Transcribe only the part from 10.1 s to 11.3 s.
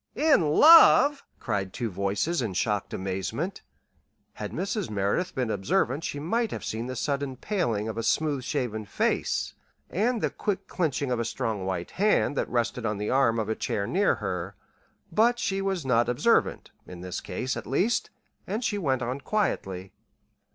the quick clinching of a